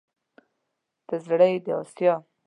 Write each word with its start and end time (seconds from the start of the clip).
ته 1.07 1.15
زړه 1.25 1.47
يې 1.51 1.57
د 1.65 1.67
اسيا 1.81 2.13